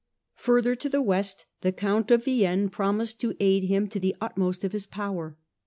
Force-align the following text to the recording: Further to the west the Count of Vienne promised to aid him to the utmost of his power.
Further 0.37 0.73
to 0.73 0.89
the 0.89 0.99
west 0.99 1.45
the 1.61 1.71
Count 1.71 2.09
of 2.09 2.23
Vienne 2.25 2.69
promised 2.69 3.19
to 3.21 3.35
aid 3.39 3.65
him 3.65 3.87
to 3.89 3.99
the 3.99 4.15
utmost 4.19 4.63
of 4.63 4.71
his 4.71 4.87
power. 4.87 5.37